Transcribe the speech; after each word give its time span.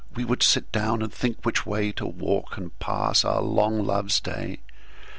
We 0.15 0.25
would 0.25 0.41
sit 0.41 0.71
down, 0.71 1.03
and 1.03 1.13
think 1.13 1.45
which 1.45 1.63
wayTo 1.65 2.07
walk, 2.11 2.57
and 2.57 2.71
pass 2.79 3.23
our 3.23 3.43
long 3.43 3.85
Loves 3.85 4.19
Day. 4.19 4.61